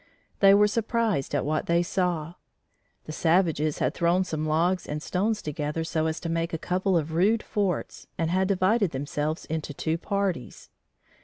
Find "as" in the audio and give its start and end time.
6.07-6.19